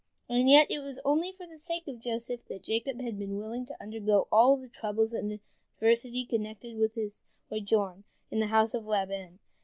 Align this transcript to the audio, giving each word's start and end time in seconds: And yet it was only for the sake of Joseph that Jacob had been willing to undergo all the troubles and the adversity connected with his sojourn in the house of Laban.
And 0.27 0.49
yet 0.49 0.71
it 0.71 0.79
was 0.79 0.99
only 1.05 1.31
for 1.31 1.45
the 1.45 1.59
sake 1.59 1.87
of 1.87 1.99
Joseph 1.99 2.43
that 2.47 2.63
Jacob 2.63 2.99
had 3.01 3.19
been 3.19 3.37
willing 3.37 3.67
to 3.67 3.79
undergo 3.79 4.27
all 4.31 4.57
the 4.57 4.67
troubles 4.67 5.13
and 5.13 5.29
the 5.29 5.39
adversity 5.75 6.25
connected 6.25 6.75
with 6.75 6.95
his 6.95 7.21
sojourn 7.51 8.03
in 8.31 8.39
the 8.39 8.47
house 8.47 8.73
of 8.73 8.87
Laban. 8.87 9.37